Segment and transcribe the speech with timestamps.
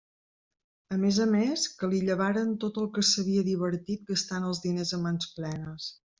[0.95, 4.97] A més a més, que li llevaren tot el que s'havia divertit gastant els diners
[4.99, 5.93] a mans plenes.